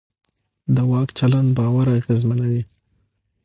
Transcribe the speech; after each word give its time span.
د 0.75 0.77
واک 0.89 1.09
چلند 1.19 1.49
باور 1.57 1.87
اغېزمنوي 1.99 2.63